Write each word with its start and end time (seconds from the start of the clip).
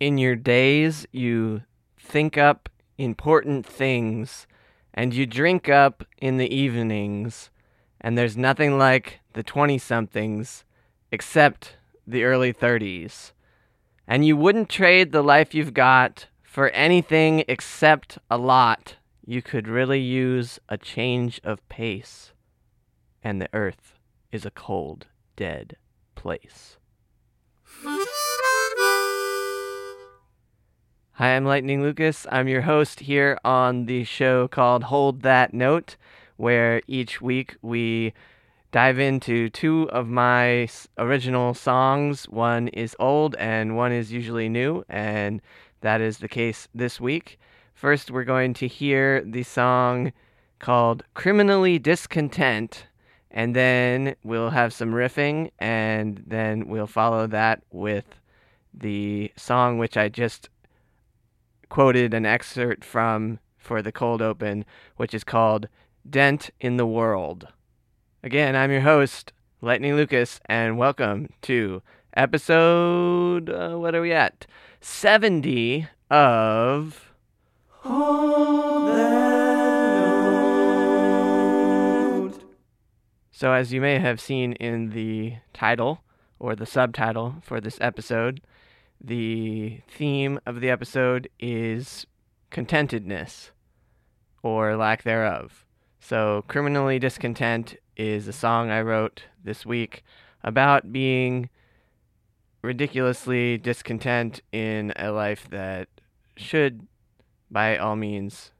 in 0.00 0.18
your 0.18 0.36
days 0.36 1.06
you 1.12 1.62
think 1.98 2.38
up 2.38 2.68
important 2.96 3.66
things 3.66 4.46
and 4.94 5.14
you 5.14 5.26
drink 5.26 5.68
up 5.68 6.04
in 6.18 6.38
the 6.38 6.52
evenings, 6.52 7.50
and 8.00 8.18
there's 8.18 8.36
nothing 8.36 8.78
like 8.78 9.20
the 9.34 9.42
20 9.42 9.78
somethings 9.78 10.64
except 11.12 11.76
the 12.06 12.24
early 12.24 12.52
30s. 12.52 13.32
And 14.06 14.26
you 14.26 14.36
wouldn't 14.36 14.68
trade 14.68 15.12
the 15.12 15.22
life 15.22 15.54
you've 15.54 15.74
got 15.74 16.26
for 16.42 16.70
anything 16.70 17.44
except 17.46 18.18
a 18.30 18.38
lot. 18.38 18.96
You 19.24 19.42
could 19.42 19.68
really 19.68 20.00
use 20.00 20.58
a 20.68 20.78
change 20.78 21.40
of 21.44 21.68
pace. 21.68 22.32
And 23.22 23.40
the 23.40 23.50
earth 23.52 23.94
is 24.32 24.46
a 24.46 24.50
cold, 24.50 25.06
dead 25.36 25.76
place. 26.14 26.78
Hi, 31.18 31.34
I'm 31.34 31.44
Lightning 31.44 31.82
Lucas. 31.82 32.28
I'm 32.30 32.46
your 32.46 32.60
host 32.60 33.00
here 33.00 33.40
on 33.44 33.86
the 33.86 34.04
show 34.04 34.46
called 34.46 34.84
Hold 34.84 35.22
That 35.22 35.52
Note, 35.52 35.96
where 36.36 36.80
each 36.86 37.20
week 37.20 37.56
we 37.60 38.12
dive 38.70 39.00
into 39.00 39.50
two 39.50 39.90
of 39.90 40.06
my 40.06 40.68
original 40.96 41.54
songs. 41.54 42.26
One 42.28 42.68
is 42.68 42.94
old 43.00 43.34
and 43.34 43.76
one 43.76 43.90
is 43.90 44.12
usually 44.12 44.48
new, 44.48 44.84
and 44.88 45.42
that 45.80 46.00
is 46.00 46.18
the 46.18 46.28
case 46.28 46.68
this 46.72 47.00
week. 47.00 47.40
First, 47.74 48.12
we're 48.12 48.22
going 48.22 48.54
to 48.54 48.68
hear 48.68 49.20
the 49.24 49.42
song 49.42 50.12
called 50.60 51.02
Criminally 51.14 51.80
Discontent, 51.80 52.86
and 53.32 53.56
then 53.56 54.14
we'll 54.22 54.50
have 54.50 54.72
some 54.72 54.92
riffing, 54.92 55.50
and 55.58 56.22
then 56.24 56.68
we'll 56.68 56.86
follow 56.86 57.26
that 57.26 57.64
with 57.72 58.04
the 58.72 59.32
song 59.36 59.78
which 59.78 59.96
I 59.96 60.08
just 60.08 60.48
quoted 61.68 62.14
an 62.14 62.24
excerpt 62.24 62.84
from 62.84 63.38
for 63.56 63.82
the 63.82 63.92
cold 63.92 64.22
open, 64.22 64.64
which 64.96 65.12
is 65.12 65.24
called 65.24 65.68
Dent 66.08 66.50
in 66.60 66.76
the 66.76 66.86
World. 66.86 67.48
Again, 68.22 68.56
I'm 68.56 68.70
your 68.70 68.80
host, 68.80 69.32
Lightning 69.60 69.94
Lucas, 69.94 70.40
and 70.46 70.78
welcome 70.78 71.28
to 71.42 71.82
episode. 72.14 73.50
Uh, 73.50 73.76
what 73.76 73.94
are 73.94 74.00
we 74.00 74.12
at? 74.12 74.46
70 74.80 75.86
of. 76.10 77.12
So, 83.30 83.52
as 83.52 83.72
you 83.72 83.80
may 83.80 83.98
have 84.00 84.20
seen 84.20 84.54
in 84.54 84.90
the 84.90 85.34
title 85.52 86.00
or 86.40 86.56
the 86.56 86.66
subtitle 86.66 87.36
for 87.42 87.60
this 87.60 87.78
episode, 87.80 88.40
the 89.00 89.80
theme 89.88 90.40
of 90.46 90.60
the 90.60 90.70
episode 90.70 91.28
is 91.38 92.06
contentedness 92.50 93.50
or 94.42 94.76
lack 94.76 95.02
thereof. 95.02 95.64
So, 96.00 96.44
Criminally 96.48 96.98
Discontent 96.98 97.76
is 97.96 98.28
a 98.28 98.32
song 98.32 98.70
I 98.70 98.80
wrote 98.80 99.24
this 99.42 99.66
week 99.66 100.04
about 100.42 100.92
being 100.92 101.50
ridiculously 102.62 103.58
discontent 103.58 104.40
in 104.52 104.92
a 104.96 105.10
life 105.10 105.48
that 105.50 105.88
should, 106.36 106.86
by 107.50 107.76
all 107.76 107.96
means, 107.96 108.52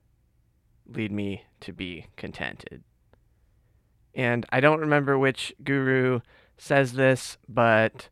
lead 0.86 1.12
me 1.12 1.45
to 1.61 1.73
be 1.73 2.06
contented. 2.17 2.83
And 4.14 4.47
I 4.50 4.61
don't 4.61 4.80
remember 4.80 5.19
which 5.19 5.55
guru 5.62 6.20
says 6.56 6.95
this, 6.95 7.39
but 7.48 8.08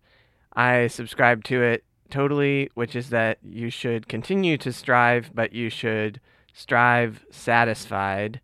I 0.54 0.86
subscribe 0.86 1.44
to 1.44 1.62
it 1.62 1.84
totally, 2.10 2.70
which 2.74 2.96
is 2.96 3.10
that 3.10 3.38
you 3.42 3.70
should 3.70 4.08
continue 4.08 4.56
to 4.58 4.72
strive, 4.72 5.30
but 5.34 5.52
you 5.52 5.70
should 5.70 6.20
strive 6.52 7.24
satisfied. 7.30 8.40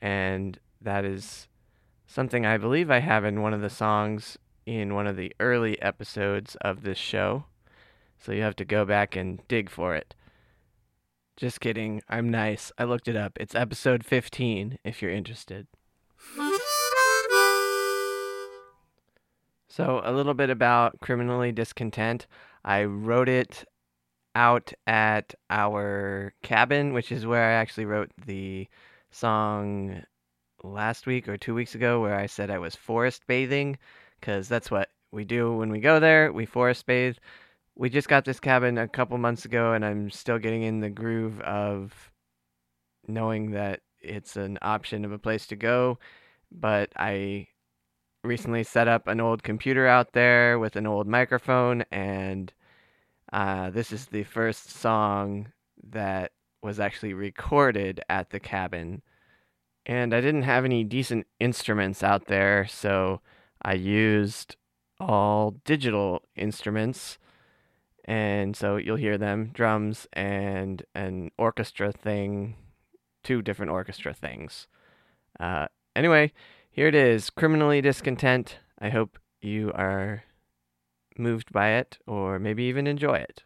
And 0.00 0.58
that 0.80 1.04
is 1.04 1.48
something 2.06 2.44
I 2.44 2.58
believe 2.58 2.90
I 2.90 3.00
have 3.00 3.24
in 3.24 3.42
one 3.42 3.54
of 3.54 3.60
the 3.60 3.70
songs 3.70 4.38
in 4.66 4.94
one 4.94 5.06
of 5.06 5.16
the 5.16 5.32
early 5.40 5.80
episodes 5.82 6.56
of 6.56 6.82
this 6.82 6.98
show. 6.98 7.44
So 8.18 8.32
you 8.32 8.42
have 8.42 8.56
to 8.56 8.64
go 8.64 8.84
back 8.84 9.16
and 9.16 9.40
dig 9.48 9.70
for 9.70 9.94
it. 9.94 10.14
Just 11.36 11.60
kidding. 11.60 12.02
I'm 12.08 12.28
nice. 12.28 12.70
I 12.76 12.84
looked 12.84 13.08
it 13.08 13.16
up. 13.16 13.38
It's 13.40 13.54
episode 13.54 14.04
15 14.04 14.78
if 14.84 15.00
you're 15.00 15.10
interested. 15.10 15.66
So, 19.70 20.02
a 20.04 20.12
little 20.12 20.34
bit 20.34 20.50
about 20.50 20.98
criminally 21.00 21.52
discontent. 21.52 22.26
I 22.64 22.82
wrote 22.84 23.28
it 23.28 23.64
out 24.34 24.72
at 24.88 25.32
our 25.48 26.34
cabin, 26.42 26.92
which 26.92 27.12
is 27.12 27.24
where 27.24 27.44
I 27.44 27.52
actually 27.52 27.84
wrote 27.84 28.10
the 28.26 28.66
song 29.12 30.02
last 30.64 31.06
week 31.06 31.28
or 31.28 31.36
two 31.36 31.54
weeks 31.54 31.76
ago, 31.76 32.00
where 32.00 32.16
I 32.16 32.26
said 32.26 32.50
I 32.50 32.58
was 32.58 32.74
forest 32.74 33.22
bathing, 33.28 33.78
because 34.18 34.48
that's 34.48 34.72
what 34.72 34.88
we 35.12 35.24
do 35.24 35.54
when 35.56 35.70
we 35.70 35.78
go 35.78 36.00
there. 36.00 36.32
We 36.32 36.46
forest 36.46 36.84
bathe. 36.86 37.18
We 37.76 37.90
just 37.90 38.08
got 38.08 38.24
this 38.24 38.40
cabin 38.40 38.76
a 38.76 38.88
couple 38.88 39.18
months 39.18 39.44
ago, 39.44 39.72
and 39.72 39.84
I'm 39.84 40.10
still 40.10 40.38
getting 40.40 40.64
in 40.64 40.80
the 40.80 40.90
groove 40.90 41.40
of 41.42 42.10
knowing 43.06 43.52
that 43.52 43.82
it's 44.00 44.36
an 44.36 44.58
option 44.62 45.04
of 45.04 45.12
a 45.12 45.18
place 45.18 45.46
to 45.46 45.56
go. 45.56 46.00
But 46.50 46.90
I 46.96 47.46
recently 48.22 48.62
set 48.64 48.88
up 48.88 49.08
an 49.08 49.20
old 49.20 49.42
computer 49.42 49.86
out 49.86 50.12
there 50.12 50.58
with 50.58 50.76
an 50.76 50.86
old 50.86 51.06
microphone, 51.06 51.84
and 51.90 52.52
uh, 53.32 53.70
this 53.70 53.92
is 53.92 54.06
the 54.06 54.24
first 54.24 54.70
song 54.70 55.48
that 55.82 56.32
was 56.62 56.78
actually 56.78 57.14
recorded 57.14 58.00
at 58.08 58.30
the 58.30 58.40
cabin. 58.40 59.02
And 59.86 60.14
I 60.14 60.20
didn't 60.20 60.42
have 60.42 60.64
any 60.64 60.84
decent 60.84 61.26
instruments 61.38 62.02
out 62.02 62.26
there, 62.26 62.66
so 62.66 63.20
I 63.62 63.74
used 63.74 64.56
all 64.98 65.52
digital 65.64 66.22
instruments. 66.36 67.18
And 68.04 68.56
so 68.56 68.76
you'll 68.76 68.96
hear 68.96 69.16
them 69.16 69.50
drums 69.52 70.06
and 70.12 70.82
an 70.94 71.30
orchestra 71.38 71.92
thing, 71.92 72.56
two 73.22 73.40
different 73.40 73.70
orchestra 73.70 74.12
things. 74.12 74.66
Uh, 75.38 75.68
anyway, 75.94 76.32
here 76.70 76.86
it 76.86 76.94
is 76.94 77.30
Criminally 77.30 77.80
Discontent. 77.80 78.58
I 78.78 78.90
hope 78.90 79.18
you 79.40 79.72
are 79.74 80.22
moved 81.18 81.52
by 81.52 81.70
it 81.70 81.98
or 82.06 82.38
maybe 82.38 82.62
even 82.64 82.86
enjoy 82.86 83.14
it. 83.14 83.42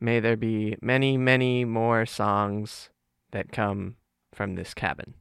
May 0.00 0.18
there 0.20 0.36
be 0.36 0.76
many, 0.82 1.16
many 1.16 1.64
more 1.64 2.04
songs 2.04 2.90
that 3.30 3.52
come 3.52 3.96
from 4.32 4.56
this 4.56 4.74
cabin. 4.74 5.14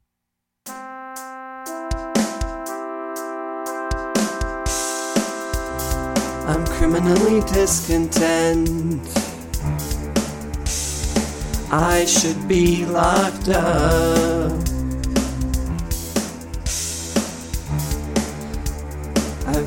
I'm 6.46 6.66
criminally 6.66 7.42
discontent. 7.54 9.08
I 11.72 12.06
should 12.06 12.48
be 12.48 12.86
locked 12.86 13.50
up. 13.50 14.13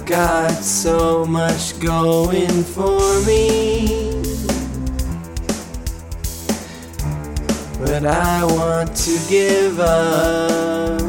Got 0.06 0.62
so 0.62 1.24
much 1.24 1.78
going 1.80 2.62
for 2.62 3.20
me. 3.26 4.22
But 7.80 8.06
I 8.06 8.44
want 8.44 8.96
to 8.98 9.18
give 9.28 9.80
up. 9.80 11.00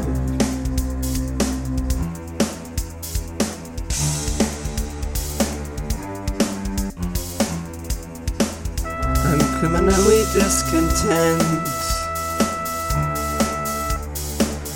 I'm 9.25 9.59
criminally 9.59 10.23
discontent. 10.33 11.67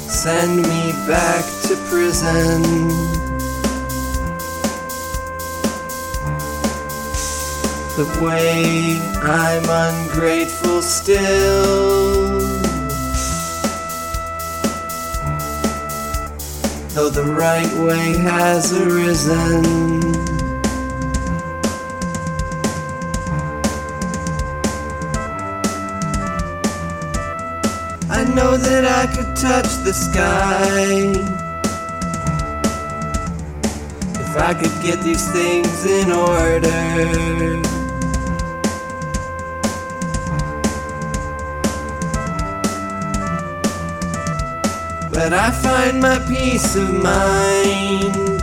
Send 0.07 0.57
me 0.57 0.91
back 1.07 1.43
to 1.63 1.75
prison. 1.89 3.30
The 7.97 8.05
way 8.23 8.97
I'm 9.21 9.65
ungrateful 9.69 10.81
still. 10.81 12.39
Though 16.95 17.09
the 17.09 17.25
right 17.37 17.71
way 17.85 18.17
has 18.17 18.71
arisen. 18.71 19.65
I 28.09 28.23
know 28.33 28.55
that 28.55 28.85
I 28.85 29.05
could 29.13 29.35
touch 29.35 29.69
the 29.83 29.91
sky. 29.91 31.11
If 34.17 34.37
I 34.37 34.53
could 34.53 34.81
get 34.81 35.03
these 35.03 35.29
things 35.31 35.85
in 35.85 36.09
order. 36.13 37.80
But 45.23 45.33
I 45.33 45.51
find 45.51 46.01
my 46.01 46.17
peace 46.27 46.75
of 46.75 46.91
mind 46.91 48.41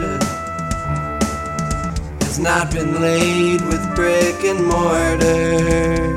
has 2.23 2.39
not 2.39 2.73
been 2.73 3.01
laid 3.01 3.63
with 3.63 3.83
brick 3.97 4.45
and 4.45 4.65
mortar. 4.65 6.17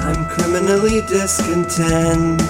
I'm 0.00 0.24
criminally 0.30 1.02
discontent. 1.02 2.40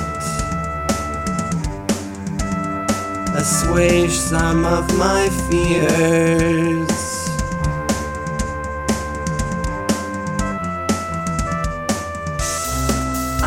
Assuage 3.35 4.13
some 4.13 4.65
of 4.65 4.97
my 4.97 5.29
fears. 5.51 7.06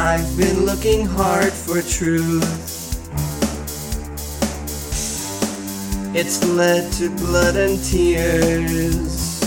I've 0.10 0.36
been 0.36 0.66
looking 0.66 1.06
hard 1.06 1.54
for 1.54 1.84
truth. 1.84 2.44
It's 6.16 6.44
led 6.44 6.92
to 6.94 7.12
blood 7.12 7.56
and 7.56 7.78
tears. 7.84 9.40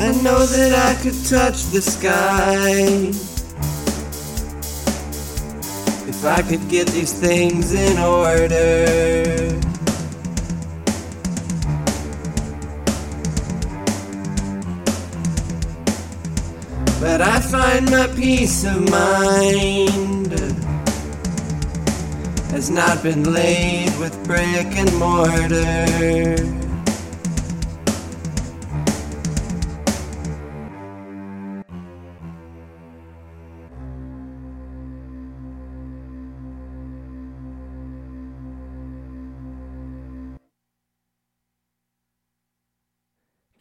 I 0.00 0.10
know 0.24 0.44
that 0.44 0.72
I 0.74 1.00
could 1.00 1.24
touch 1.24 1.66
the 1.66 1.80
sky 1.80 3.12
if 6.08 6.24
I 6.24 6.42
could 6.42 6.68
get 6.68 6.88
these 6.88 7.12
things 7.12 7.72
in 7.72 7.98
order. 8.00 9.54
But 17.04 17.20
I 17.20 17.38
find 17.38 17.90
my 17.90 18.06
peace 18.06 18.64
of 18.64 18.90
mind 18.90 20.32
has 22.50 22.70
not 22.70 23.02
been 23.02 23.30
laid 23.30 23.94
with 23.98 24.14
brick 24.24 24.72
and 24.74 24.90
mortar. 24.98 26.63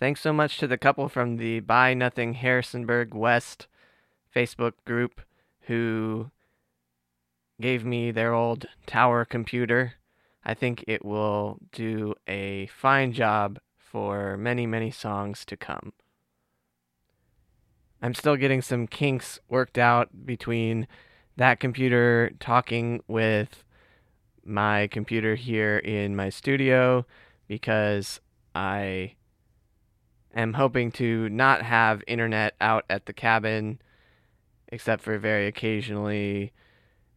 Thanks 0.03 0.19
so 0.19 0.33
much 0.33 0.57
to 0.57 0.67
the 0.67 0.77
couple 0.77 1.07
from 1.07 1.37
the 1.37 1.61
Buy 1.61 1.93
Nothing 1.93 2.33
Harrisonburg 2.33 3.13
West 3.13 3.67
Facebook 4.35 4.73
group 4.83 5.21
who 5.67 6.29
gave 7.61 7.85
me 7.85 8.11
their 8.11 8.33
old 8.33 8.65
tower 8.85 9.23
computer. 9.23 9.93
I 10.43 10.55
think 10.55 10.83
it 10.89 11.05
will 11.05 11.57
do 11.71 12.15
a 12.27 12.65
fine 12.65 13.13
job 13.13 13.59
for 13.77 14.35
many, 14.35 14.67
many 14.67 14.91
songs 14.91 15.45
to 15.45 15.55
come. 15.55 15.93
I'm 18.01 18.13
still 18.13 18.35
getting 18.35 18.61
some 18.61 18.87
kinks 18.87 19.39
worked 19.47 19.77
out 19.77 20.25
between 20.25 20.85
that 21.37 21.61
computer 21.61 22.33
talking 22.41 23.01
with 23.07 23.63
my 24.43 24.87
computer 24.87 25.35
here 25.35 25.77
in 25.77 26.13
my 26.13 26.27
studio 26.27 27.05
because 27.47 28.19
I 28.53 29.13
am 30.33 30.53
hoping 30.53 30.91
to 30.93 31.29
not 31.29 31.61
have 31.61 32.03
internet 32.07 32.55
out 32.59 32.85
at 32.89 33.05
the 33.05 33.13
cabin 33.13 33.79
except 34.69 35.03
for 35.03 35.17
very 35.19 35.47
occasionally 35.47 36.51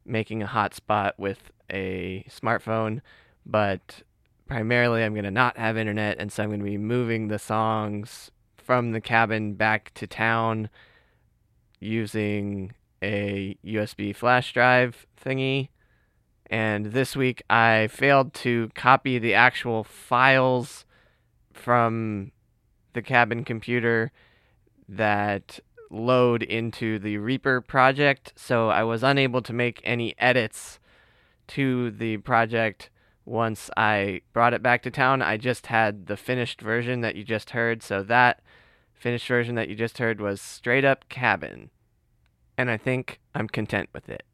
making 0.04 0.42
a 0.42 0.46
hotspot 0.46 1.12
with 1.16 1.50
a 1.70 2.24
smartphone. 2.28 3.00
But 3.44 4.02
primarily 4.46 5.02
I'm 5.02 5.14
going 5.14 5.24
to 5.24 5.30
not 5.30 5.56
have 5.56 5.76
internet 5.76 6.18
and 6.18 6.30
so 6.30 6.42
I'm 6.42 6.50
going 6.50 6.60
to 6.60 6.64
be 6.64 6.78
moving 6.78 7.28
the 7.28 7.38
songs 7.38 8.30
from 8.56 8.92
the 8.92 9.00
cabin 9.00 9.54
back 9.54 9.92
to 9.94 10.06
town 10.06 10.68
using 11.80 12.74
a 13.02 13.56
USB 13.64 14.14
flash 14.14 14.52
drive 14.52 15.06
thingy. 15.24 15.68
And 16.48 16.86
this 16.86 17.16
week 17.16 17.42
I 17.48 17.88
failed 17.88 18.34
to 18.34 18.70
copy 18.74 19.18
the 19.18 19.34
actual 19.34 19.84
files 19.84 20.84
from 21.52 22.32
the 22.96 23.02
cabin 23.02 23.44
computer 23.44 24.10
that 24.88 25.60
load 25.90 26.42
into 26.42 26.98
the 26.98 27.18
Reaper 27.18 27.60
project, 27.60 28.32
so 28.34 28.70
I 28.70 28.82
was 28.82 29.04
unable 29.04 29.42
to 29.42 29.52
make 29.52 29.80
any 29.84 30.16
edits 30.18 30.80
to 31.48 31.92
the 31.92 32.16
project 32.16 32.90
once 33.24 33.70
I 33.76 34.22
brought 34.32 34.54
it 34.54 34.62
back 34.62 34.82
to 34.82 34.90
town. 34.90 35.22
I 35.22 35.36
just 35.36 35.66
had 35.66 36.06
the 36.06 36.16
finished 36.16 36.60
version 36.60 37.02
that 37.02 37.14
you 37.14 37.22
just 37.22 37.50
heard, 37.50 37.82
so 37.82 38.02
that 38.02 38.40
finished 38.94 39.28
version 39.28 39.54
that 39.56 39.68
you 39.68 39.76
just 39.76 39.98
heard 39.98 40.20
was 40.20 40.40
straight 40.40 40.84
up 40.84 41.08
cabin. 41.08 41.70
And 42.58 42.70
I 42.70 42.78
think 42.78 43.20
I'm 43.34 43.46
content 43.46 43.90
with 43.92 44.08
it. 44.08 44.24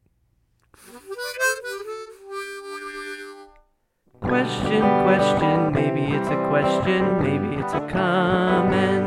Question, 4.23 4.81
question, 5.03 5.73
maybe 5.73 6.15
it's 6.15 6.29
a 6.29 6.47
question, 6.47 7.21
maybe 7.21 7.57
it's 7.61 7.73
a 7.73 7.81
comment. 7.81 9.03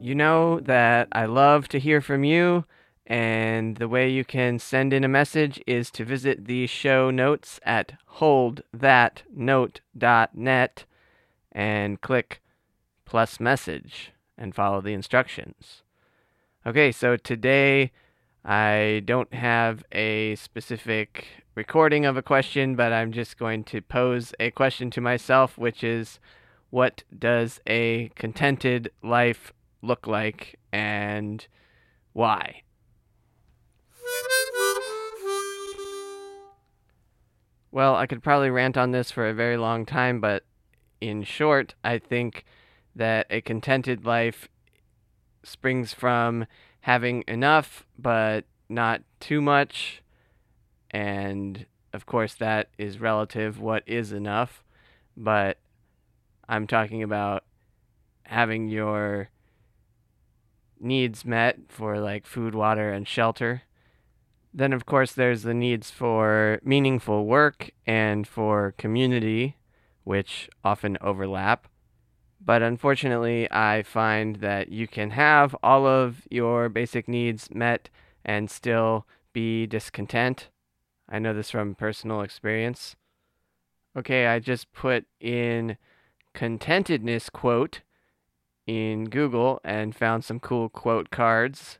You 0.00 0.14
know 0.14 0.60
that 0.60 1.08
I 1.12 1.26
love 1.26 1.68
to 1.68 1.78
hear 1.78 2.00
from 2.00 2.24
you, 2.24 2.64
and 3.06 3.76
the 3.76 3.88
way 3.88 4.08
you 4.08 4.24
can 4.24 4.58
send 4.58 4.94
in 4.94 5.04
a 5.04 5.08
message 5.08 5.62
is 5.66 5.90
to 5.90 6.02
visit 6.04 6.46
the 6.46 6.66
show 6.66 7.10
notes 7.10 7.60
at 7.64 7.92
holdthatnote.net 8.16 10.84
and 11.52 12.00
click 12.00 12.40
plus 13.04 13.38
message 13.38 14.12
and 14.38 14.54
follow 14.54 14.80
the 14.80 14.94
instructions. 14.94 15.82
Okay, 16.66 16.90
so 16.92 17.16
today 17.16 17.92
I 18.50 19.02
don't 19.04 19.34
have 19.34 19.84
a 19.92 20.34
specific 20.36 21.26
recording 21.54 22.06
of 22.06 22.16
a 22.16 22.22
question, 22.22 22.76
but 22.76 22.94
I'm 22.94 23.12
just 23.12 23.38
going 23.38 23.62
to 23.64 23.82
pose 23.82 24.32
a 24.40 24.50
question 24.50 24.90
to 24.92 25.02
myself, 25.02 25.58
which 25.58 25.84
is 25.84 26.18
what 26.70 27.02
does 27.16 27.60
a 27.66 28.10
contented 28.14 28.90
life 29.02 29.52
look 29.82 30.06
like 30.06 30.58
and 30.72 31.46
why? 32.14 32.62
Well, 37.70 37.96
I 37.96 38.06
could 38.06 38.22
probably 38.22 38.48
rant 38.48 38.78
on 38.78 38.92
this 38.92 39.10
for 39.10 39.28
a 39.28 39.34
very 39.34 39.58
long 39.58 39.84
time, 39.84 40.22
but 40.22 40.44
in 41.02 41.22
short, 41.22 41.74
I 41.84 41.98
think 41.98 42.46
that 42.96 43.26
a 43.28 43.42
contented 43.42 44.06
life 44.06 44.48
springs 45.42 45.92
from 45.92 46.46
having 46.80 47.24
enough 47.26 47.86
but 47.98 48.44
not 48.68 49.02
too 49.20 49.40
much. 49.40 50.02
And 50.90 51.66
of 51.92 52.06
course, 52.06 52.34
that 52.34 52.68
is 52.78 53.00
relative. 53.00 53.60
What 53.60 53.82
is 53.86 54.12
enough? 54.12 54.64
But 55.16 55.58
I'm 56.48 56.66
talking 56.66 57.02
about 57.02 57.44
having 58.22 58.68
your 58.68 59.30
needs 60.80 61.24
met 61.24 61.58
for 61.68 61.98
like 61.98 62.26
food, 62.26 62.54
water, 62.54 62.92
and 62.92 63.06
shelter. 63.06 63.62
Then, 64.52 64.72
of 64.72 64.86
course, 64.86 65.12
there's 65.12 65.42
the 65.42 65.54
needs 65.54 65.90
for 65.90 66.60
meaningful 66.64 67.26
work 67.26 67.70
and 67.86 68.26
for 68.26 68.74
community, 68.78 69.56
which 70.04 70.48
often 70.64 70.96
overlap. 71.00 71.68
But 72.40 72.62
unfortunately, 72.62 73.50
I 73.50 73.82
find 73.82 74.36
that 74.36 74.70
you 74.70 74.86
can 74.86 75.10
have 75.10 75.54
all 75.62 75.86
of 75.86 76.26
your 76.30 76.68
basic 76.68 77.08
needs 77.08 77.48
met 77.52 77.90
and 78.24 78.50
still 78.50 79.06
be 79.32 79.66
discontent. 79.66 80.48
I 81.08 81.18
know 81.18 81.34
this 81.34 81.50
from 81.50 81.74
personal 81.74 82.22
experience. 82.22 82.96
Okay, 83.96 84.26
I 84.26 84.38
just 84.38 84.72
put 84.72 85.06
in 85.20 85.76
contentedness 86.34 87.30
quote 87.32 87.80
in 88.66 89.06
Google 89.06 89.60
and 89.64 89.96
found 89.96 90.24
some 90.24 90.38
cool 90.38 90.68
quote 90.68 91.10
cards. 91.10 91.78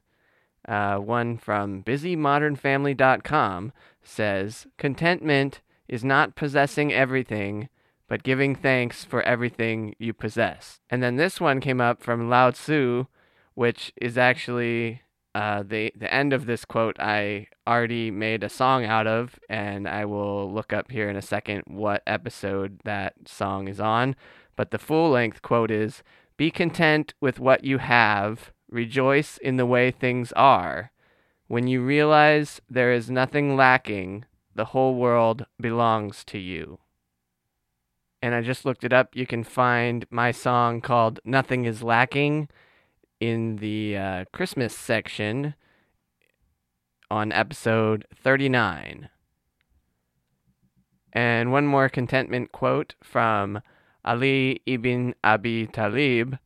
Uh, 0.67 0.97
one 0.97 1.39
from 1.39 1.83
busymodernfamily.com 1.85 3.73
says 4.03 4.67
Contentment 4.77 5.61
is 5.87 6.05
not 6.05 6.35
possessing 6.35 6.93
everything, 6.93 7.69
but 8.09 8.23
giving 8.23 8.55
thanks 8.55 9.05
for 9.05 9.23
everything 9.23 9.95
you 9.99 10.13
possess. 10.13 10.81
And 10.91 11.03
then 11.03 11.17
this 11.17 11.41
one 11.41 11.61
came 11.61 11.81
up 11.81 12.03
from 12.03 12.29
Lao 12.29 12.51
Tzu, 12.51 13.07
which 13.55 13.93
is 14.01 14.17
actually 14.17 15.03
uh, 15.35 15.63
the 15.63 15.93
the 15.95 16.13
end 16.13 16.33
of 16.33 16.47
this 16.47 16.65
quote 16.65 16.99
I 16.99 17.49
already 17.67 18.11
made 18.11 18.43
a 18.43 18.49
song 18.49 18.85
out 18.85 19.07
of, 19.07 19.39
and 19.49 19.87
I 19.87 20.05
will 20.07 20.53
look 20.53 20.73
up 20.73 20.91
here 20.91 21.09
in 21.09 21.17
a 21.17 21.23
second 21.23 21.65
what 21.67 22.03
episode 22.07 22.81
that 22.85 23.15
song 23.27 23.69
is 23.69 23.79
on. 23.79 24.17
But 24.57 24.71
the 24.71 24.79
full 24.79 25.11
length 25.11 25.43
quote 25.43 25.71
is 25.71 26.03
Be 26.37 26.51
content 26.51 27.15
with 27.21 27.39
what 27.39 27.63
you 27.63 27.79
have, 27.79 28.53
rejoice 28.71 29.37
in 29.37 29.59
the 29.59 29.67
way 29.67 29.91
things 29.91 30.33
are. 30.33 30.93
When 31.47 31.67
you 31.67 31.83
realize 31.83 32.61
there 32.69 32.93
is 32.93 33.11
nothing 33.11 33.55
lacking, 33.55 34.25
the 34.55 34.67
whole 34.67 34.97
world 34.97 35.47
belongs 35.61 36.25
to 36.25 36.39
you. 36.39 36.79
And 38.21 38.35
I 38.35 38.43
just 38.43 38.65
looked 38.65 38.85
it 38.85 38.93
up. 38.93 39.15
You 39.15 39.27
can 39.27 39.45
find 39.45 40.05
my 40.11 40.33
song 40.33 40.81
called 40.81 41.21
Nothing 41.25 41.65
is 41.65 41.83
Lacking 41.83 42.49
in 43.21 43.57
the 43.57 43.97
uh, 43.97 44.25
Christmas 44.33 44.77
section 44.77 45.55
on 47.11 47.33
episode 47.33 48.07
39. 48.15 49.09
And 51.13 51.53
one 51.53 51.67
more 51.67 51.89
contentment 51.89 52.53
quote 52.53 52.95
from 53.03 53.63
Ali 54.05 54.63
ibn 54.67 55.15
Abi 55.25 55.67
Talib 55.67 56.39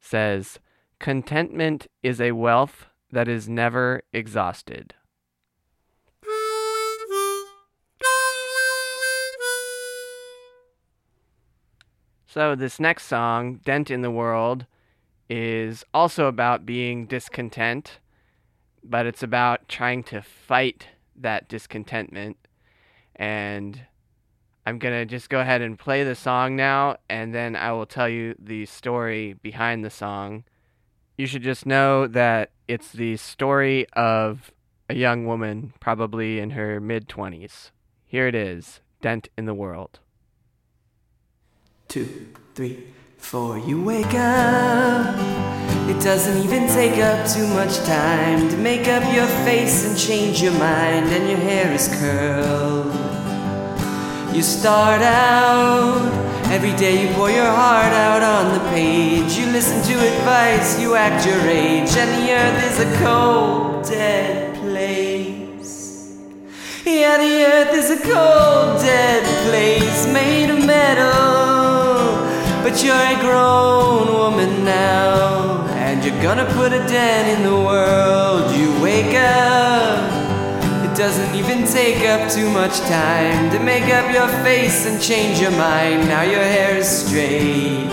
says, 0.00 0.58
Contentment 0.98 1.86
is 2.02 2.20
a 2.20 2.32
wealth 2.32 2.86
that 3.12 3.28
is 3.28 3.48
never 3.48 4.02
exhausted. 4.12 4.94
So, 12.32 12.54
this 12.54 12.78
next 12.78 13.06
song, 13.06 13.56
Dent 13.64 13.90
in 13.90 14.02
the 14.02 14.10
World, 14.10 14.66
is 15.28 15.84
also 15.92 16.26
about 16.26 16.64
being 16.64 17.06
discontent, 17.06 17.98
but 18.84 19.04
it's 19.04 19.24
about 19.24 19.68
trying 19.68 20.04
to 20.04 20.22
fight 20.22 20.86
that 21.16 21.48
discontentment. 21.48 22.36
And 23.16 23.80
I'm 24.64 24.78
going 24.78 24.94
to 24.94 25.06
just 25.06 25.28
go 25.28 25.40
ahead 25.40 25.60
and 25.60 25.76
play 25.76 26.04
the 26.04 26.14
song 26.14 26.54
now, 26.54 26.98
and 27.08 27.34
then 27.34 27.56
I 27.56 27.72
will 27.72 27.84
tell 27.84 28.08
you 28.08 28.36
the 28.38 28.64
story 28.66 29.32
behind 29.32 29.84
the 29.84 29.90
song. 29.90 30.44
You 31.18 31.26
should 31.26 31.42
just 31.42 31.66
know 31.66 32.06
that 32.06 32.52
it's 32.68 32.92
the 32.92 33.16
story 33.16 33.88
of 33.94 34.52
a 34.88 34.94
young 34.94 35.26
woman, 35.26 35.72
probably 35.80 36.38
in 36.38 36.50
her 36.50 36.78
mid 36.78 37.08
20s. 37.08 37.72
Here 38.06 38.28
it 38.28 38.36
is 38.36 38.82
Dent 39.00 39.26
in 39.36 39.46
the 39.46 39.54
World. 39.54 39.98
Two, 41.90 42.06
three, 42.54 42.86
four. 43.18 43.58
You 43.58 43.82
wake 43.82 44.14
up. 44.14 45.16
It 45.90 46.00
doesn't 46.00 46.38
even 46.44 46.68
take 46.68 47.02
up 47.02 47.28
too 47.28 47.44
much 47.48 47.78
time 47.78 48.48
to 48.48 48.56
make 48.56 48.86
up 48.86 49.02
your 49.12 49.26
face 49.44 49.84
and 49.84 49.98
change 49.98 50.40
your 50.40 50.52
mind, 50.52 51.06
and 51.06 51.28
your 51.28 51.38
hair 51.38 51.72
is 51.72 51.88
curled. 51.98 52.94
You 54.32 54.40
start 54.40 55.02
out. 55.02 56.06
Every 56.52 56.76
day 56.76 57.08
you 57.08 57.12
pour 57.14 57.28
your 57.28 57.50
heart 57.50 57.92
out 57.92 58.22
on 58.22 58.54
the 58.54 58.64
page. 58.70 59.36
You 59.36 59.46
listen 59.46 59.82
to 59.90 59.98
advice, 60.14 60.80
you 60.80 60.94
act 60.94 61.26
your 61.26 61.40
age, 61.40 61.90
and 61.96 62.22
the 62.22 62.32
earth 62.34 62.70
is 62.70 62.78
a 62.86 63.04
cold, 63.04 63.84
dead 63.84 64.54
place. 64.58 66.16
Yeah, 66.86 67.18
the 67.18 67.46
earth 67.46 67.74
is 67.74 67.90
a 67.90 68.00
cold, 68.00 68.80
dead 68.80 69.24
place 69.48 70.06
made 70.06 70.50
of 70.50 70.64
metal. 70.64 71.49
But 72.62 72.84
you're 72.84 72.94
a 72.94 73.18
grown 73.20 74.12
woman 74.12 74.64
now, 74.64 75.66
and 75.70 76.04
you're 76.04 76.22
gonna 76.22 76.44
put 76.54 76.72
a 76.72 76.78
dent 76.86 77.38
in 77.38 77.42
the 77.42 77.56
world. 77.56 78.54
You 78.54 78.68
wake 78.82 79.16
up. 79.16 80.20
It 80.84 80.94
doesn't 80.94 81.34
even 81.34 81.66
take 81.66 82.04
up 82.06 82.30
too 82.30 82.50
much 82.50 82.78
time 82.80 83.50
to 83.52 83.58
make 83.58 83.92
up 83.92 84.12
your 84.12 84.28
face 84.44 84.86
and 84.86 85.00
change 85.00 85.40
your 85.40 85.52
mind. 85.52 86.06
Now 86.08 86.22
your 86.22 86.42
hair 86.42 86.76
is 86.76 86.88
straight. 86.88 87.90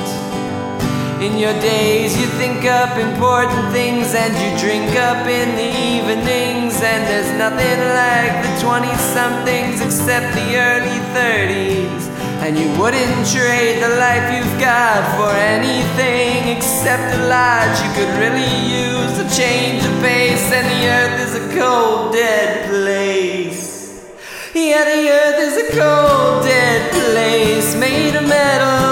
In 1.26 1.38
your 1.40 1.54
days, 1.62 2.16
you 2.20 2.28
think 2.38 2.66
up 2.66 2.98
important 2.98 3.72
things 3.72 4.14
and 4.14 4.34
you 4.36 4.50
drink 4.60 4.96
up 4.98 5.26
in 5.26 5.56
the 5.56 5.70
evenings. 5.96 6.76
And 6.82 7.02
there's 7.08 7.32
nothing 7.40 7.80
like 8.04 8.34
the 8.46 8.54
20 8.62 8.94
somethings 9.16 9.82
except 9.82 10.36
the 10.36 10.58
early 10.58 11.00
30s. 11.16 12.07
And 12.46 12.58
you 12.58 12.70
wouldn't 12.80 13.28
trade 13.28 13.82
the 13.82 13.96
life 13.98 14.34
you've 14.34 14.60
got 14.60 15.04
for 15.18 15.32
anything 15.36 16.56
except 16.56 17.14
a 17.16 17.28
lot 17.28 17.68
you 17.84 17.90
could 17.98 18.14
really 18.18 18.54
use 18.66 19.18
a 19.20 19.28
change 19.36 19.84
of 19.84 19.92
pace. 20.02 20.52
And 20.52 20.66
the 20.66 20.88
earth 20.88 21.20
is 21.28 21.36
a 21.36 21.60
cold, 21.60 22.14
dead 22.14 22.70
place. 22.70 24.18
Yeah, 24.54 24.86
the 24.86 25.10
earth 25.10 25.40
is 25.40 25.58
a 25.58 25.80
cold, 25.80 26.44
dead 26.44 26.92
place 26.92 27.76
made 27.76 28.16
of 28.16 28.28
metal. 28.28 28.87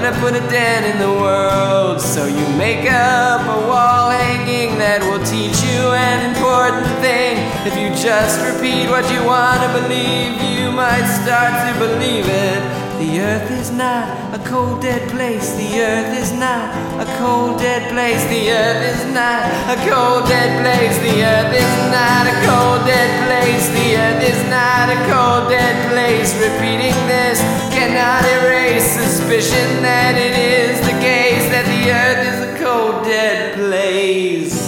Gonna 0.00 0.18
put 0.18 0.34
a 0.34 0.40
dent 0.50 0.84
in 0.86 0.98
the 0.98 1.08
world. 1.22 2.00
So 2.00 2.26
you 2.26 2.48
make 2.58 2.90
up 2.90 3.42
a 3.42 3.60
wall 3.68 4.10
hanging 4.10 4.76
that 4.78 5.00
will 5.00 5.24
teach 5.24 5.62
you 5.62 5.94
an 5.94 6.34
important 6.34 6.84
thing. 6.98 7.38
If 7.64 7.78
you 7.78 7.90
just 7.94 8.42
repeat 8.42 8.90
what 8.90 9.06
you 9.12 9.22
want 9.24 9.62
to 9.62 9.70
believe, 9.78 10.34
you 10.58 10.72
might 10.72 11.06
start 11.22 11.54
to 11.62 11.78
believe 11.78 12.26
it. 12.26 12.83
The 12.98 13.20
earth 13.20 13.50
is 13.50 13.70
not 13.70 14.06
a 14.32 14.38
cold 14.48 14.80
dead 14.80 15.10
place. 15.10 15.52
The 15.56 15.80
earth 15.80 16.16
is 16.16 16.32
not 16.32 16.70
a 17.02 17.06
cold 17.18 17.58
dead 17.58 17.90
place. 17.90 18.22
The 18.26 18.50
earth 18.50 18.82
is 18.94 19.04
not 19.12 19.44
a 19.68 19.76
cold 19.90 20.28
dead 20.28 20.62
place. 20.62 20.96
The 21.02 21.22
earth 21.22 21.54
is 21.54 21.74
not 21.90 22.24
a 22.30 22.36
cold 22.46 22.86
dead 22.86 23.10
place. 23.26 23.66
The 23.74 23.96
earth 23.98 24.22
is 24.22 24.40
not 24.48 24.88
a 24.88 24.98
cold 25.10 25.50
dead 25.50 25.76
place. 25.90 26.34
Repeating 26.38 26.94
this 27.10 27.40
cannot 27.74 28.24
erase 28.24 28.86
suspicion 28.86 29.82
that 29.82 30.14
it 30.16 30.38
is 30.38 30.78
the 30.80 30.96
case 31.02 31.44
that 31.50 31.66
the 31.66 31.82
earth 31.90 32.22
is 32.30 32.38
a 32.46 32.64
cold 32.64 33.04
dead 33.04 33.54
place. 33.54 34.63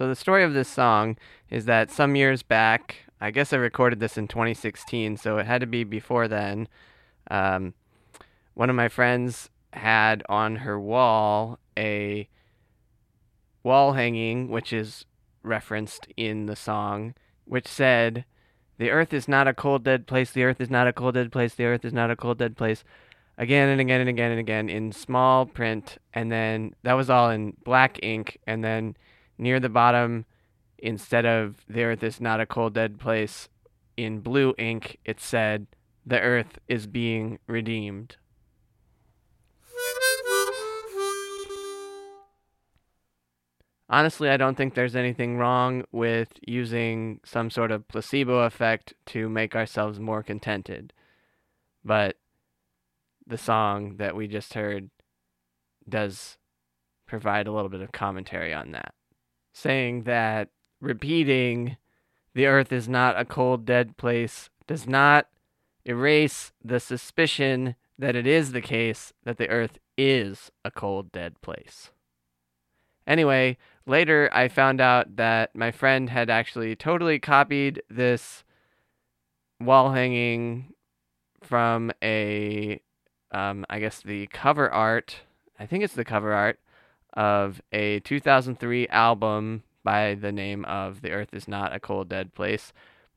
So 0.00 0.08
the 0.08 0.16
story 0.16 0.44
of 0.44 0.54
this 0.54 0.70
song 0.70 1.18
is 1.50 1.66
that 1.66 1.90
some 1.90 2.16
years 2.16 2.42
back, 2.42 2.96
I 3.20 3.30
guess 3.30 3.52
I 3.52 3.58
recorded 3.58 4.00
this 4.00 4.16
in 4.16 4.28
2016, 4.28 5.18
so 5.18 5.36
it 5.36 5.44
had 5.44 5.60
to 5.60 5.66
be 5.66 5.84
before 5.84 6.26
then. 6.26 6.68
Um, 7.30 7.74
one 8.54 8.70
of 8.70 8.76
my 8.76 8.88
friends 8.88 9.50
had 9.74 10.22
on 10.26 10.56
her 10.56 10.80
wall 10.80 11.58
a 11.76 12.30
wall 13.62 13.92
hanging, 13.92 14.48
which 14.48 14.72
is 14.72 15.04
referenced 15.42 16.06
in 16.16 16.46
the 16.46 16.56
song, 16.56 17.12
which 17.44 17.68
said, 17.68 18.24
"The 18.78 18.90
earth 18.90 19.12
is 19.12 19.28
not 19.28 19.48
a 19.48 19.52
cold 19.52 19.84
dead 19.84 20.06
place. 20.06 20.30
The 20.30 20.44
earth 20.44 20.62
is 20.62 20.70
not 20.70 20.88
a 20.88 20.94
cold 20.94 21.12
dead 21.12 21.30
place. 21.30 21.54
The 21.54 21.66
earth 21.66 21.84
is 21.84 21.92
not 21.92 22.10
a 22.10 22.16
cold 22.16 22.38
dead 22.38 22.56
place." 22.56 22.84
Again 23.36 23.68
and 23.68 23.82
again 23.82 24.00
and 24.00 24.08
again 24.08 24.30
and 24.30 24.40
again 24.40 24.70
in 24.70 24.92
small 24.92 25.44
print, 25.44 25.98
and 26.14 26.32
then 26.32 26.74
that 26.84 26.94
was 26.94 27.10
all 27.10 27.28
in 27.28 27.54
black 27.64 28.02
ink, 28.02 28.38
and 28.46 28.64
then 28.64 28.96
near 29.40 29.58
the 29.58 29.70
bottom, 29.70 30.26
instead 30.78 31.24
of 31.24 31.64
the 31.68 31.82
earth 31.82 32.02
is 32.02 32.20
not 32.20 32.40
a 32.40 32.46
cold 32.46 32.74
dead 32.74 32.98
place, 32.98 33.48
in 33.96 34.20
blue 34.20 34.54
ink, 34.58 34.98
it 35.04 35.20
said, 35.20 35.66
the 36.06 36.20
earth 36.20 36.58
is 36.68 36.86
being 36.86 37.38
redeemed. 37.46 38.16
Honestly, 43.88 44.28
I 44.28 44.36
don't 44.36 44.56
think 44.56 44.74
there's 44.74 44.94
anything 44.94 45.36
wrong 45.36 45.84
with 45.90 46.28
using 46.46 47.18
some 47.24 47.50
sort 47.50 47.72
of 47.72 47.88
placebo 47.88 48.40
effect 48.40 48.94
to 49.06 49.28
make 49.28 49.56
ourselves 49.56 49.98
more 49.98 50.22
contented. 50.22 50.92
But 51.84 52.16
the 53.26 53.38
song 53.38 53.96
that 53.96 54.14
we 54.14 54.28
just 54.28 54.54
heard 54.54 54.90
does 55.88 56.38
provide 57.06 57.48
a 57.48 57.52
little 57.52 57.68
bit 57.68 57.80
of 57.80 57.90
commentary 57.90 58.54
on 58.54 58.70
that 58.72 58.94
saying 59.60 60.04
that 60.04 60.48
repeating 60.80 61.76
the 62.34 62.46
earth 62.46 62.72
is 62.72 62.88
not 62.88 63.18
a 63.18 63.24
cold, 63.24 63.66
dead 63.66 63.96
place 63.96 64.48
does 64.66 64.86
not 64.86 65.28
erase 65.84 66.52
the 66.64 66.80
suspicion 66.80 67.74
that 67.98 68.16
it 68.16 68.26
is 68.26 68.52
the 68.52 68.60
case 68.60 69.12
that 69.24 69.36
the 69.36 69.48
earth 69.48 69.78
is 69.98 70.50
a 70.64 70.70
cold, 70.70 71.12
dead 71.12 71.40
place. 71.42 71.90
Anyway, 73.06 73.58
later 73.86 74.30
I 74.32 74.48
found 74.48 74.80
out 74.80 75.16
that 75.16 75.54
my 75.54 75.70
friend 75.70 76.08
had 76.08 76.30
actually 76.30 76.76
totally 76.76 77.18
copied 77.18 77.82
this 77.90 78.44
wall 79.60 79.92
hanging 79.92 80.72
from 81.42 81.90
a, 82.02 82.80
um, 83.32 83.66
I 83.68 83.80
guess 83.80 84.00
the 84.00 84.26
cover 84.28 84.70
art, 84.70 85.16
I 85.58 85.66
think 85.66 85.84
it's 85.84 85.94
the 85.94 86.04
cover 86.04 86.32
art 86.32 86.58
of 87.14 87.60
a 87.72 88.00
2003 88.00 88.88
album 88.88 89.62
by 89.82 90.14
the 90.14 90.32
name 90.32 90.64
of 90.66 91.02
The 91.02 91.10
Earth 91.10 91.32
is 91.32 91.48
Not 91.48 91.74
a 91.74 91.80
Cold 91.80 92.08
Dead 92.08 92.34
Place 92.34 92.72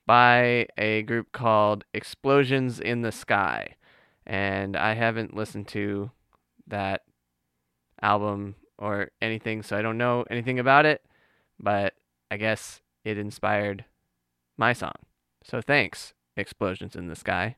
by 0.06 0.68
a 0.78 1.04
group 1.04 1.32
called 1.32 1.86
Explosions 1.94 2.80
in 2.80 3.02
the 3.02 3.12
Sky. 3.12 3.76
And 4.26 4.76
I 4.76 4.94
haven't 4.94 5.36
listened 5.36 5.68
to 5.70 6.12
that 6.68 7.04
album 8.02 8.56
or 8.78 9.12
anything, 9.22 9.64
so 9.64 9.78
I 9.78 9.82
don't 9.82 9.98
know 9.98 10.26
anything 10.30 10.60
about 10.60 10.86
it, 10.86 11.04
but 11.60 11.94
I 12.32 12.38
guess 12.38 12.82
it 13.04 13.18
inspired 13.18 13.86
my 14.58 14.74
song. 14.74 14.96
So 15.44 15.62
thanks, 15.62 16.14
Explosions 16.36 16.96
in 16.96 17.08
the 17.08 17.16
Sky. 17.16 17.58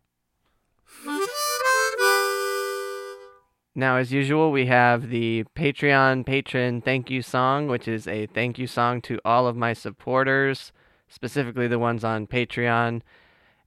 Now, 3.77 3.97
as 3.97 4.13
usual, 4.13 4.53
we 4.53 4.67
have 4.67 5.09
the 5.09 5.43
Patreon 5.53 6.25
patron 6.25 6.79
thank 6.79 7.09
you 7.09 7.21
song, 7.21 7.67
which 7.67 7.89
is 7.89 8.07
a 8.07 8.25
thank 8.27 8.57
you 8.57 8.67
song 8.67 9.01
to 9.01 9.19
all 9.25 9.47
of 9.47 9.57
my 9.57 9.73
supporters, 9.73 10.71
specifically 11.09 11.67
the 11.67 11.77
ones 11.77 12.05
on 12.05 12.25
Patreon. 12.25 13.01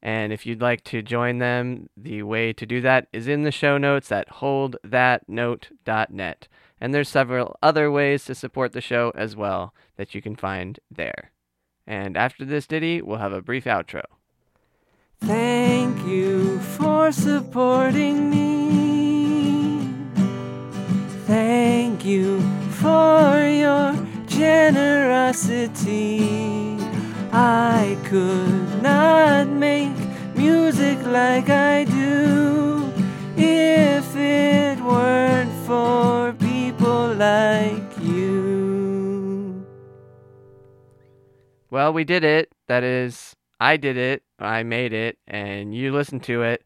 And 0.01 0.33
if 0.33 0.47
you'd 0.47 0.63
like 0.63 0.83
to 0.85 1.03
join 1.03 1.41
them, 1.41 1.91
the 1.95 2.23
way 2.23 2.55
to 2.55 2.65
do 2.65 2.81
that 2.81 3.09
is 3.13 3.29
in 3.29 3.43
the 3.43 3.53
show 3.53 3.77
notes 3.77 4.11
at 4.11 4.31
holdthatnote.net. 4.31 6.49
And 6.81 6.95
there's 6.95 7.09
several 7.11 7.59
other 7.63 7.91
ways 7.91 8.25
to 8.25 8.35
support 8.35 8.73
the 8.73 8.81
show 8.81 9.13
as 9.15 9.37
well 9.37 9.75
that 9.97 10.15
you 10.15 10.23
can 10.23 10.37
find 10.37 10.81
there. 10.91 11.33
And 11.87 12.17
after 12.17 12.47
this 12.47 12.67
ditty, 12.67 13.03
we'll 13.03 13.19
have 13.19 13.35
a 13.35 13.43
brief 13.43 13.65
outro. 13.65 14.05
Thank 15.21 16.03
you 16.07 16.61
for 16.61 17.13
supporting 17.13 18.31
me. 18.31 18.88
Thank 21.29 22.07
you 22.07 22.41
for 22.81 23.47
your 23.47 23.95
generosity. 24.27 25.59
I 27.31 27.99
could 28.05 28.83
not 28.83 29.47
make 29.47 29.93
music 30.35 30.99
like 31.05 31.51
I 31.51 31.85
do 31.85 32.91
if 33.37 34.17
it 34.17 34.81
weren't 34.81 35.53
for 35.67 36.33
people 36.33 37.13
like 37.13 37.99
you. 38.03 39.67
Well, 41.69 41.93
we 41.93 42.05
did 42.05 42.25
it. 42.25 42.51
That 42.69 42.83
is, 42.85 43.37
I 43.61 43.77
did 43.77 43.99
it. 43.99 44.23
I 44.39 44.63
made 44.63 44.95
it, 44.95 45.19
and 45.27 45.75
you 45.75 45.93
listened 45.93 46.23
to 46.23 46.41
it. 46.41 46.65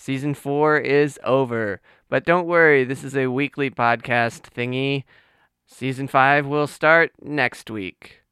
Season 0.00 0.32
four 0.32 0.78
is 0.78 1.18
over. 1.24 1.80
But 2.08 2.24
don't 2.24 2.46
worry, 2.46 2.84
this 2.84 3.02
is 3.02 3.16
a 3.16 3.26
weekly 3.26 3.68
podcast 3.68 4.42
thingy. 4.54 5.02
Season 5.66 6.06
5 6.06 6.46
will 6.46 6.68
start 6.68 7.10
next 7.20 7.68
week. 7.68 8.22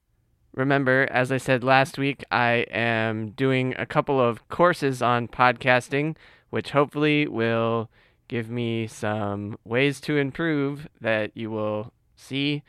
Remember, 0.55 1.09
as 1.11 1.33
I 1.33 1.39
said 1.39 1.65
last 1.65 1.99
week, 1.99 2.25
I 2.31 2.67
am 2.71 3.31
doing 3.31 3.75
a 3.77 3.85
couple 3.85 4.21
of 4.21 4.49
courses 4.49 5.03
on 5.03 5.27
podcasting, 5.27 6.15
which 6.51 6.71
hopefully 6.71 7.27
will 7.27 7.91
give 8.29 8.49
me 8.49 8.87
some 8.87 9.59
ways 9.65 10.01
to 10.03 10.17
improve 10.17 10.87
that 11.01 11.33
you 11.35 11.51
will 11.51 11.93
see 12.15 12.63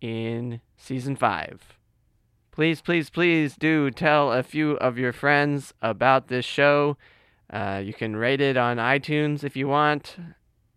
in 0.00 0.60
season 0.76 1.16
5. 1.16 1.74
Please, 2.52 2.80
please, 2.80 3.10
please 3.10 3.56
do 3.56 3.90
tell 3.90 4.32
a 4.32 4.44
few 4.44 4.76
of 4.76 4.98
your 4.98 5.12
friends 5.12 5.74
about 5.82 6.28
this 6.28 6.44
show. 6.44 6.96
Uh, 7.50 7.80
you 7.84 7.94
can 7.94 8.16
rate 8.16 8.40
it 8.40 8.56
on 8.56 8.78
iTunes 8.78 9.44
if 9.44 9.56
you 9.56 9.68
want. 9.68 10.16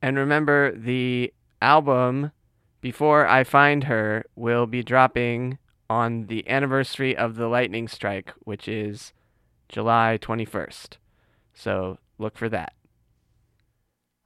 And 0.01 0.17
remember, 0.17 0.75
the 0.75 1.33
album 1.61 2.31
Before 2.81 3.27
I 3.27 3.43
Find 3.43 3.85
Her 3.85 4.25
will 4.35 4.65
be 4.65 4.83
dropping 4.83 5.57
on 5.89 6.27
the 6.27 6.47
anniversary 6.47 7.17
of 7.17 7.35
the 7.35 7.47
lightning 7.47 7.87
strike, 7.87 8.33
which 8.39 8.67
is 8.67 9.13
July 9.67 10.19
21st. 10.21 10.97
So 11.53 11.97
look 12.17 12.37
for 12.37 12.49
that. 12.49 12.73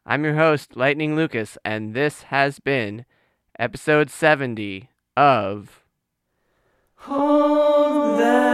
I'm 0.06 0.26
your 0.26 0.36
host, 0.36 0.76
Lightning 0.76 1.16
Lucas, 1.16 1.58
and 1.64 1.94
this 1.94 2.24
has 2.24 2.60
been 2.60 3.06
episode 3.58 4.10
70 4.10 4.90
of 5.16 5.84
Hold 6.96 8.20
that. 8.20 8.53